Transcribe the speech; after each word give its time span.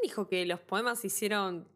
¿Quién 0.00 0.12
dijo 0.12 0.28
que 0.28 0.46
los 0.46 0.60
poemas 0.60 1.00
se 1.00 1.08
hicieron 1.08 1.68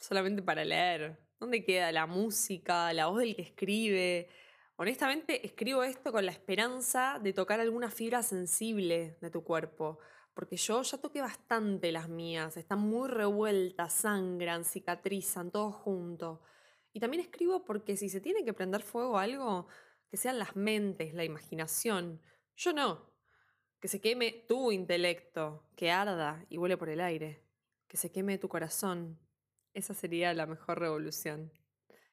solamente 0.00 0.42
para 0.42 0.64
leer? 0.64 1.20
¿Dónde 1.38 1.64
queda 1.64 1.92
la 1.92 2.06
música, 2.06 2.92
la 2.92 3.06
voz 3.06 3.20
del 3.20 3.36
que 3.36 3.42
escribe? 3.42 4.28
Honestamente, 4.74 5.46
escribo 5.46 5.84
esto 5.84 6.10
con 6.10 6.26
la 6.26 6.32
esperanza 6.32 7.20
de 7.22 7.32
tocar 7.32 7.60
alguna 7.60 7.88
fibra 7.88 8.24
sensible 8.24 9.18
de 9.20 9.30
tu 9.30 9.44
cuerpo, 9.44 10.00
porque 10.34 10.56
yo 10.56 10.82
ya 10.82 10.98
toqué 10.98 11.20
bastante 11.20 11.92
las 11.92 12.08
mías, 12.08 12.56
están 12.56 12.80
muy 12.80 13.08
revueltas, 13.08 13.92
sangran, 13.92 14.64
cicatrizan, 14.64 15.52
todo 15.52 15.70
junto. 15.70 16.42
Y 16.92 16.98
también 16.98 17.22
escribo 17.22 17.64
porque 17.64 17.96
si 17.96 18.08
se 18.08 18.20
tiene 18.20 18.44
que 18.44 18.52
prender 18.52 18.82
fuego 18.82 19.16
algo, 19.16 19.68
que 20.08 20.16
sean 20.16 20.40
las 20.40 20.56
mentes, 20.56 21.14
la 21.14 21.22
imaginación. 21.22 22.20
Yo 22.56 22.72
no. 22.72 23.12
Que 23.78 23.86
se 23.86 24.00
queme 24.00 24.44
tu 24.48 24.72
intelecto, 24.72 25.68
que 25.76 25.92
arda 25.92 26.44
y 26.48 26.56
vuele 26.56 26.76
por 26.76 26.88
el 26.88 27.00
aire. 27.00 27.49
Que 27.90 27.96
se 27.96 28.12
queme 28.12 28.38
tu 28.38 28.48
corazón. 28.48 29.18
Esa 29.74 29.94
sería 29.94 30.32
la 30.32 30.46
mejor 30.46 30.78
revolución. 30.78 31.50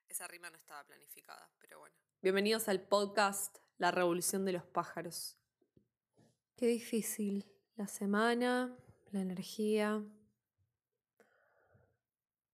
Esa 0.10 0.28
rima 0.28 0.50
no 0.50 0.58
estaba 0.58 0.84
planificada, 0.84 1.52
pero 1.60 1.78
bueno. 1.78 1.96
Bienvenidos 2.20 2.68
al 2.68 2.82
podcast 2.82 3.60
La 3.78 3.92
Revolución 3.92 4.44
de 4.44 4.54
los 4.54 4.64
Pájaros. 4.64 5.38
Qué 6.56 6.66
difícil. 6.66 7.46
La 7.76 7.86
semana, 7.86 8.76
la 9.12 9.20
energía. 9.20 10.04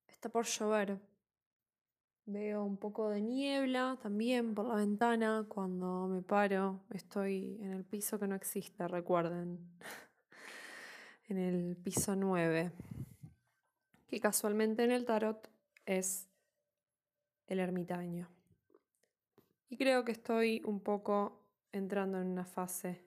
Está 0.09 0.27
por 0.27 0.45
llover. 0.45 0.99
Veo 2.25 2.66
un 2.66 2.75
poco 2.75 3.08
de 3.08 3.21
niebla 3.21 3.97
también 4.03 4.53
por 4.53 4.66
la 4.66 4.75
ventana 4.75 5.45
cuando 5.47 6.09
me 6.09 6.23
paro. 6.23 6.81
Estoy 6.89 7.58
en 7.61 7.71
el 7.71 7.85
piso 7.85 8.19
que 8.19 8.27
no 8.27 8.35
existe, 8.35 8.85
recuerden. 8.85 9.80
en 11.30 11.38
el 11.38 11.77
piso 11.77 12.17
9. 12.17 12.73
Que 14.13 14.20
casualmente 14.20 14.84
en 14.84 14.91
el 14.91 15.05
tarot 15.05 15.49
es 15.88 16.30
el 17.47 17.59
ermitaño. 17.59 18.30
Y 19.70 19.75
creo 19.75 20.05
que 20.05 20.11
estoy 20.11 20.61
un 20.66 20.81
poco 20.81 21.42
entrando 21.72 22.22
en 22.22 22.28
una 22.28 22.45
fase 22.45 23.03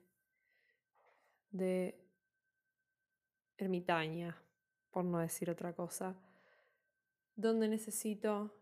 de 1.49 1.97
ermitaña, 3.57 4.37
por 4.91 5.05
no 5.05 5.19
decir 5.19 5.49
otra 5.49 5.71
cosa, 5.71 6.13
donde 7.37 7.69
necesito 7.69 8.53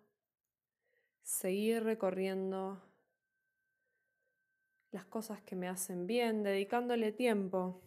seguir 1.24 1.84
recorriendo 1.84 2.80
las 4.92 5.06
cosas 5.06 5.42
que 5.42 5.56
me 5.56 5.68
hacen 5.68 6.06
bien, 6.06 6.44
dedicándole 6.44 7.12
tiempo. 7.12 7.82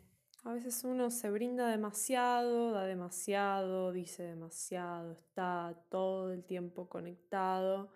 A 0.48 0.54
veces 0.54 0.82
uno 0.82 1.10
se 1.10 1.30
brinda 1.30 1.68
demasiado, 1.68 2.72
da 2.72 2.86
demasiado, 2.86 3.92
dice 3.92 4.22
demasiado, 4.22 5.12
está 5.12 5.78
todo 5.90 6.32
el 6.32 6.42
tiempo 6.42 6.88
conectado 6.88 7.92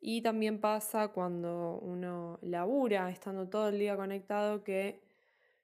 y 0.00 0.22
también 0.22 0.60
pasa 0.60 1.08
cuando 1.08 1.80
uno 1.80 2.38
labura, 2.42 3.10
estando 3.10 3.48
todo 3.48 3.70
el 3.70 3.80
día 3.80 3.96
conectado, 3.96 4.62
que 4.62 5.02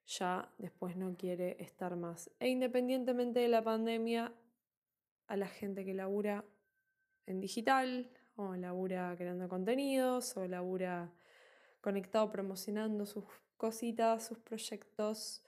ya 0.05 0.53
después 0.58 0.97
no 0.97 1.16
quiere 1.16 1.56
estar 1.62 1.94
más. 1.94 2.28
E 2.41 2.48
independientemente 2.48 3.38
de 3.38 3.48
la 3.48 3.62
pandemia, 3.62 4.33
a 5.28 5.36
la 5.36 5.47
gente 5.47 5.84
que 5.84 5.94
labura 5.94 6.44
en 7.27 7.41
digital, 7.41 8.11
o 8.34 8.56
labura 8.56 9.14
creando 9.16 9.48
contenidos, 9.48 10.36
o 10.36 10.48
labura 10.48 11.12
conectado 11.81 12.33
promocionando 12.33 13.06
sus 13.06 13.27
cositas, 13.56 14.27
sus 14.27 14.41
proyectos, 14.41 15.44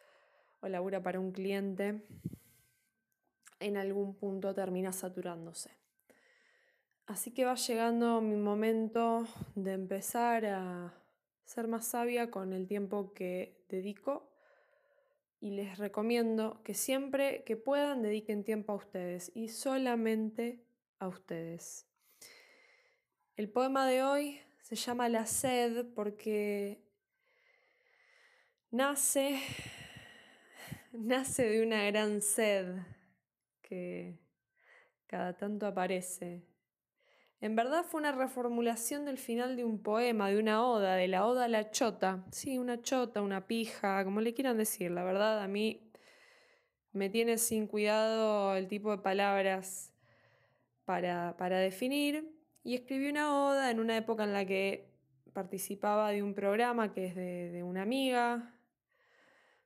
o 0.63 0.69
labura 0.69 1.03
para 1.03 1.21
un 1.21 1.33
cliente, 1.33 2.01
en 3.61 3.77
algún 3.77 4.15
punto 4.15 4.55
termina 4.55 4.93
saturándose. 4.93 5.71
Así 7.07 7.33
que 7.33 7.45
va 7.45 7.57
llegando 7.57 8.21
mi 8.21 8.37
momento 8.37 9.27
de 9.55 9.73
empezar 9.73 10.47
a 10.47 10.95
ser 11.45 11.69
más 11.69 11.87
sabia 11.87 12.31
con 12.31 12.53
el 12.53 12.67
tiempo 12.67 13.13
que 13.13 13.65
dedico 13.69 14.33
y 15.41 15.51
les 15.51 15.79
recomiendo 15.79 16.63
que 16.63 16.75
siempre 16.75 17.43
que 17.43 17.57
puedan 17.57 18.03
dediquen 18.03 18.45
tiempo 18.45 18.73
a 18.73 18.77
ustedes 18.77 19.33
y 19.35 19.49
solamente 19.49 20.65
a 21.01 21.09
ustedes. 21.09 21.87
El 23.37 23.51
poema 23.51 23.87
de 23.87 24.05
hoy 24.05 24.41
se 24.63 24.77
llama 24.77 25.09
La 25.09 25.27
sed 25.27 25.87
porque 25.95 26.81
nace 28.71 29.41
nace 30.93 31.49
de 31.49 31.63
una 31.63 31.85
gran 31.85 32.21
sed 32.21 32.77
que 33.63 34.19
cada 35.07 35.37
tanto 35.37 35.67
aparece 35.67 36.53
en 37.43 37.57
verdad 37.57 37.85
fue 37.85 38.01
una 38.01 38.13
reformulación 38.13 39.05
del 39.05 39.19
final 39.19 39.57
de 39.57 39.65
un 39.65 39.83
poema, 39.83 40.31
de 40.31 40.39
una 40.39 40.65
oda, 40.65 40.95
de 40.95 41.09
la 41.09 41.27
oda 41.27 41.47
a 41.47 41.49
la 41.49 41.73
chota. 41.73 42.25
Sí, 42.31 42.57
una 42.57 42.83
chota, 42.83 43.21
una 43.21 43.49
pija, 43.49 44.05
como 44.05 44.21
le 44.21 44.33
quieran 44.33 44.57
decir. 44.57 44.93
La 44.93 45.03
verdad, 45.03 45.43
a 45.43 45.49
mí 45.49 45.91
me 46.93 47.11
tiene 47.11 47.39
sin 47.39 47.67
cuidado 47.67 48.55
el 48.55 48.69
tipo 48.69 48.93
de 48.93 48.99
palabras 48.99 49.93
para, 50.85 51.37
para 51.37 51.59
definir. 51.59 52.33
Y 52.63 52.77
escribí 52.77 53.09
una 53.09 53.37
oda 53.37 53.73
en 53.73 53.81
una 53.81 53.97
época 53.97 54.23
en 54.23 54.33
la 54.33 54.47
que 54.47 54.89
participaba 55.33 56.13
de 56.13 56.23
un 56.23 56.35
programa 56.35 56.93
que 56.93 57.07
es 57.07 57.17
de, 57.17 57.51
de 57.51 57.65
una 57.65 57.83
amiga, 57.83 58.55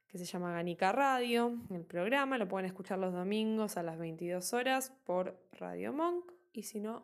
que 0.08 0.18
se 0.18 0.24
llama 0.24 0.52
Ganica 0.52 0.92
Radio. 0.92 1.56
El 1.70 1.84
programa 1.84 2.38
lo 2.38 2.48
pueden 2.48 2.66
escuchar 2.66 2.98
los 2.98 3.12
domingos 3.12 3.76
a 3.76 3.82
las 3.82 3.98
22 3.98 4.52
horas 4.52 4.92
por 5.04 5.38
Radio 5.52 5.92
Monk. 5.92 6.32
Y 6.52 6.62
si 6.62 6.80
no, 6.80 7.02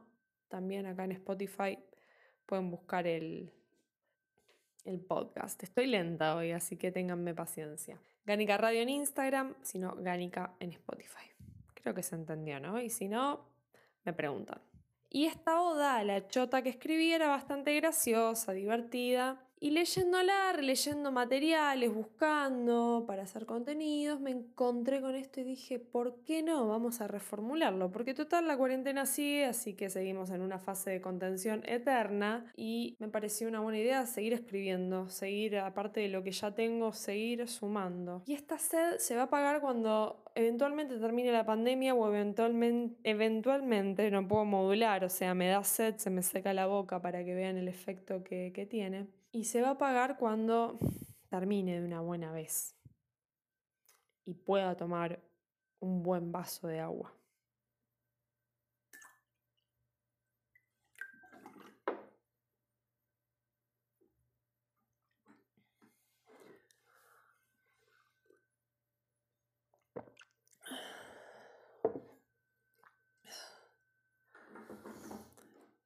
también 0.49 0.87
acá 0.87 1.05
en 1.05 1.13
Spotify 1.13 1.79
pueden 2.47 2.71
buscar 2.71 3.07
el, 3.07 3.53
el 4.85 5.01
podcast. 5.01 5.63
Estoy 5.63 5.87
lenta 5.87 6.37
hoy, 6.37 6.53
así 6.53 6.77
que 6.77 6.93
ténganme 6.93 7.35
paciencia. 7.35 8.01
Ganica 8.25 8.57
Radio 8.57 8.81
en 8.81 8.89
Instagram, 8.89 9.55
sino 9.63 9.97
Ganica 9.97 10.55
en 10.61 10.71
Spotify. 10.71 11.27
Creo 11.75 11.95
que 11.95 12.03
se 12.03 12.15
entendió, 12.15 12.61
¿no? 12.61 12.81
Y 12.81 12.91
si 12.91 13.09
no, 13.09 13.45
me 14.05 14.13
preguntan. 14.13 14.61
Y 15.11 15.27
esta 15.27 15.61
oda, 15.61 16.03
la 16.05 16.27
chota 16.29 16.63
que 16.63 16.71
escribí, 16.71 17.13
era 17.13 17.29
bastante 17.29 17.75
graciosa, 17.75 18.53
divertida. 18.53 19.45
Y 19.63 19.71
leyéndola, 19.71 20.55
leyendo 20.61 21.13
materiales, 21.13 21.95
buscando 21.95 23.05
para 23.07 23.23
hacer 23.23 23.47
contenidos, 23.47 24.19
me 24.19 24.33
encontré 24.33 25.01
con 25.01 25.15
esto 25.15 25.41
y 25.41 25.45
dije, 25.45 25.79
¿por 25.79 26.17
qué 26.25 26.43
no? 26.43 26.67
Vamos 26.67 27.01
a 27.01 27.07
reformularlo. 27.07 27.93
Porque 27.93 28.13
total 28.13 28.49
la 28.49 28.57
cuarentena 28.57 29.07
sigue, 29.07 29.45
así 29.45 29.75
que 29.75 29.89
seguimos 29.89 30.31
en 30.31 30.43
una 30.43 30.59
fase 30.59 30.91
de 30.91 31.01
contención 31.01 31.63
eterna 31.65 32.53
y 32.57 32.97
me 32.99 33.07
pareció 33.07 33.47
una 33.47 33.61
buena 33.61 33.79
idea 33.79 34.05
seguir 34.05 34.33
escribiendo, 34.33 35.09
seguir, 35.09 35.59
aparte 35.59 36.01
de 36.01 36.09
lo 36.09 36.25
que 36.25 36.33
ya 36.33 36.53
tengo, 36.53 36.93
seguir 36.93 37.47
sumando. 37.47 38.25
Y 38.27 38.33
esta 38.33 38.59
sed 38.59 38.99
se 38.99 39.15
va 39.15 39.23
a 39.23 39.31
pagar 39.31 39.61
cuando 39.61 40.25
eventualmente 40.35 40.99
termine 40.99 41.31
la 41.31 41.47
pandemia 41.47 41.95
o 41.95 42.09
eventualmente, 42.09 42.97
eventualmente 43.05 44.11
no 44.11 44.27
puedo 44.27 44.45
modular, 44.45 45.05
o 45.05 45.09
sea, 45.09 45.35
me 45.35 45.47
da 45.47 45.63
sed, 45.63 45.99
se 45.99 46.11
me 46.11 46.23
seca 46.23 46.53
la 46.53 46.67
boca 46.67 47.01
para 47.01 47.25
que 47.25 47.33
vean 47.33 47.59
el 47.59 47.69
efecto 47.69 48.25
que, 48.25 48.51
que 48.53 48.67
tiene 48.67 49.22
y 49.33 49.45
se 49.45 49.63
va 49.63 49.71
a 49.71 49.79
pagar 49.79 50.19
cuando 50.19 50.79
termine 51.31 51.81
de 51.81 51.87
una 51.87 52.01
buena 52.01 52.31
vez 52.33 52.77
y 54.27 54.35
pueda 54.35 54.77
tomar 54.77 55.21
un 55.81 56.03
buen 56.03 56.31
vaso 56.31 56.69
de 56.69 56.81
agua. 56.81 57.13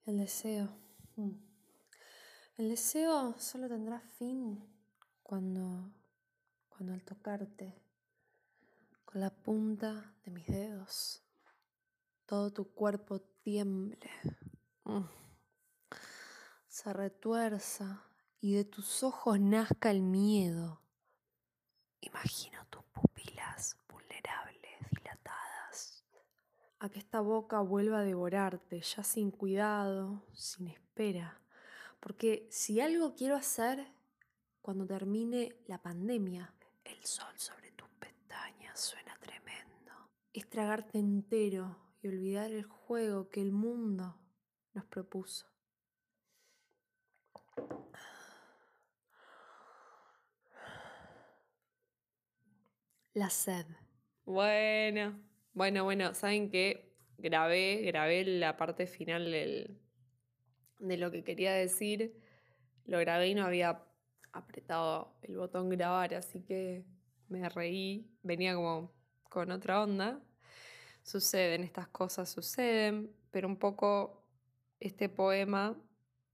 El 0.04 0.18
deseo. 0.18 0.68
Mm. 1.16 1.55
El 2.56 2.70
deseo 2.70 3.34
solo 3.38 3.68
tendrá 3.68 4.00
fin 4.00 4.58
cuando, 5.22 5.90
cuando 6.70 6.94
al 6.94 7.04
tocarte 7.04 7.82
con 9.04 9.20
la 9.20 9.28
punta 9.28 10.14
de 10.24 10.30
mis 10.30 10.46
dedos, 10.46 11.22
todo 12.24 12.50
tu 12.50 12.72
cuerpo 12.72 13.20
tiemble, 13.20 14.10
mm, 14.84 15.04
se 16.66 16.92
retuerza 16.94 18.02
y 18.40 18.54
de 18.54 18.64
tus 18.64 19.02
ojos 19.02 19.38
nazca 19.38 19.90
el 19.90 20.00
miedo. 20.00 20.80
Imagino 22.00 22.64
tus 22.70 22.84
pupilas 22.84 23.76
vulnerables, 23.86 24.90
dilatadas, 24.92 26.04
a 26.78 26.88
que 26.88 27.00
esta 27.00 27.20
boca 27.20 27.60
vuelva 27.60 27.98
a 27.98 28.02
devorarte, 28.02 28.80
ya 28.80 29.04
sin 29.04 29.30
cuidado, 29.30 30.24
sin 30.32 30.68
espera 30.68 31.38
porque 32.06 32.46
si 32.52 32.80
algo 32.80 33.16
quiero 33.16 33.34
hacer 33.34 33.84
cuando 34.60 34.86
termine 34.86 35.56
la 35.66 35.82
pandemia, 35.82 36.54
el 36.84 37.04
sol 37.04 37.34
sobre 37.36 37.72
tus 37.72 37.88
pestañas 37.98 38.78
suena 38.78 39.18
tremendo. 39.18 39.92
es 40.32 40.48
tragarte 40.48 41.00
entero 41.00 41.76
y 42.00 42.06
olvidar 42.06 42.52
el 42.52 42.62
juego 42.62 43.28
que 43.28 43.42
el 43.42 43.50
mundo 43.50 44.20
nos 44.72 44.84
propuso. 44.84 45.48
La 53.14 53.30
sed. 53.30 53.66
Bueno, 54.24 55.18
bueno, 55.54 55.82
bueno, 55.82 56.14
saben 56.14 56.50
que 56.50 56.96
grabé, 57.18 57.82
grabé 57.82 58.24
la 58.24 58.56
parte 58.56 58.86
final 58.86 59.28
del, 59.32 59.80
de 60.78 60.96
lo 60.96 61.10
que 61.10 61.24
quería 61.24 61.52
decir. 61.52 62.16
Lo 62.84 62.98
grabé 62.98 63.28
y 63.28 63.34
no 63.34 63.44
había 63.44 63.82
apretado 64.32 65.16
el 65.22 65.36
botón 65.36 65.68
grabar, 65.68 66.14
así 66.14 66.42
que 66.42 66.84
me 67.28 67.48
reí. 67.48 68.10
Venía 68.22 68.54
como 68.54 68.92
con 69.28 69.50
otra 69.50 69.82
onda. 69.82 70.20
Suceden 71.02 71.62
estas 71.62 71.88
cosas, 71.88 72.28
suceden, 72.28 73.10
pero 73.30 73.48
un 73.48 73.56
poco 73.56 74.24
este 74.80 75.08
poema 75.08 75.76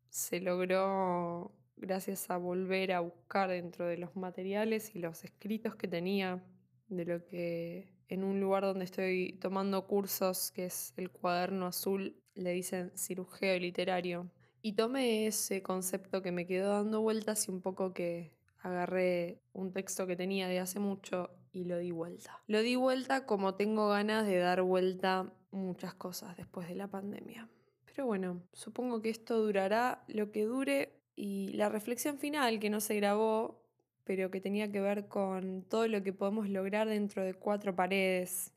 se 0.08 0.40
logró 0.40 1.54
gracias 1.76 2.30
a 2.30 2.36
volver 2.36 2.92
a 2.92 3.00
buscar 3.00 3.50
dentro 3.50 3.86
de 3.86 3.98
los 3.98 4.14
materiales 4.16 4.94
y 4.94 4.98
los 4.98 5.24
escritos 5.24 5.74
que 5.74 5.88
tenía 5.88 6.42
de 6.88 7.04
lo 7.04 7.24
que 7.24 7.92
en 8.08 8.24
un 8.24 8.40
lugar 8.40 8.62
donde 8.62 8.84
estoy 8.84 9.38
tomando 9.40 9.86
cursos, 9.86 10.52
que 10.52 10.66
es 10.66 10.92
el 10.96 11.10
cuaderno 11.10 11.66
azul, 11.66 12.21
le 12.34 12.52
dicen 12.52 12.92
cirujeo 12.96 13.58
literario. 13.58 14.30
Y 14.62 14.72
tomé 14.74 15.26
ese 15.26 15.62
concepto 15.62 16.22
que 16.22 16.32
me 16.32 16.46
quedó 16.46 16.72
dando 16.72 17.00
vueltas 17.00 17.48
y 17.48 17.50
un 17.50 17.60
poco 17.60 17.92
que 17.92 18.36
agarré 18.60 19.40
un 19.52 19.72
texto 19.72 20.06
que 20.06 20.16
tenía 20.16 20.46
de 20.48 20.60
hace 20.60 20.78
mucho 20.78 21.30
y 21.52 21.64
lo 21.64 21.78
di 21.78 21.90
vuelta. 21.90 22.40
Lo 22.46 22.62
di 22.62 22.76
vuelta 22.76 23.26
como 23.26 23.54
tengo 23.54 23.88
ganas 23.88 24.26
de 24.26 24.38
dar 24.38 24.62
vuelta 24.62 25.32
muchas 25.50 25.94
cosas 25.94 26.36
después 26.36 26.68
de 26.68 26.76
la 26.76 26.86
pandemia. 26.86 27.48
Pero 27.86 28.06
bueno, 28.06 28.42
supongo 28.52 29.02
que 29.02 29.10
esto 29.10 29.38
durará 29.38 30.04
lo 30.06 30.30
que 30.30 30.44
dure 30.44 31.00
y 31.16 31.48
la 31.54 31.68
reflexión 31.68 32.18
final 32.18 32.58
que 32.60 32.70
no 32.70 32.80
se 32.80 32.96
grabó 32.96 33.62
pero 34.04 34.30
que 34.30 34.40
tenía 34.40 34.70
que 34.70 34.80
ver 34.80 35.08
con 35.08 35.62
todo 35.62 35.86
lo 35.86 36.02
que 36.02 36.12
podemos 36.12 36.48
lograr 36.48 36.88
dentro 36.88 37.22
de 37.24 37.34
cuatro 37.34 37.74
paredes. 37.74 38.52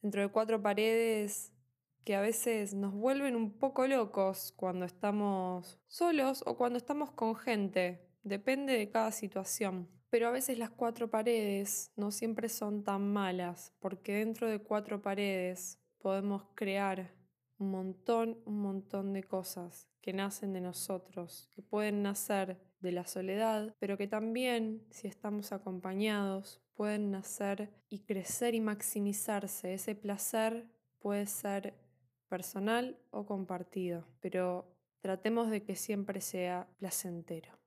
Dentro 0.00 0.22
de 0.22 0.28
cuatro 0.28 0.62
paredes 0.62 1.52
que 2.04 2.16
a 2.16 2.20
veces 2.20 2.74
nos 2.74 2.92
vuelven 2.92 3.36
un 3.36 3.50
poco 3.52 3.86
locos 3.86 4.52
cuando 4.56 4.84
estamos 4.84 5.78
solos 5.86 6.42
o 6.46 6.56
cuando 6.56 6.78
estamos 6.78 7.10
con 7.10 7.36
gente. 7.36 8.08
Depende 8.22 8.76
de 8.76 8.90
cada 8.90 9.12
situación. 9.12 9.88
Pero 10.10 10.28
a 10.28 10.30
veces 10.30 10.58
las 10.58 10.68
cuatro 10.68 11.08
paredes 11.08 11.90
no 11.96 12.10
siempre 12.10 12.50
son 12.50 12.84
tan 12.84 13.12
malas, 13.12 13.72
porque 13.80 14.16
dentro 14.16 14.46
de 14.46 14.58
cuatro 14.58 15.00
paredes 15.00 15.78
podemos 15.98 16.44
crear 16.54 17.14
un 17.56 17.70
montón, 17.70 18.38
un 18.44 18.60
montón 18.60 19.14
de 19.14 19.22
cosas 19.22 19.88
que 20.02 20.12
nacen 20.12 20.52
de 20.52 20.60
nosotros, 20.60 21.48
que 21.54 21.62
pueden 21.62 22.02
nacer 22.02 22.60
de 22.80 22.92
la 22.92 23.06
soledad, 23.06 23.74
pero 23.78 23.96
que 23.96 24.08
también, 24.08 24.84
si 24.90 25.08
estamos 25.08 25.52
acompañados, 25.52 26.60
pueden 26.74 27.10
nacer 27.10 27.72
y 27.88 28.00
crecer 28.00 28.54
y 28.54 28.60
maximizarse. 28.60 29.72
Ese 29.72 29.94
placer 29.94 30.68
puede 30.98 31.26
ser 31.26 31.74
personal 32.32 32.96
o 33.10 33.26
compartido, 33.26 34.06
pero 34.22 34.64
tratemos 35.02 35.50
de 35.50 35.62
que 35.64 35.76
siempre 35.76 36.22
sea 36.22 36.66
placentero. 36.78 37.61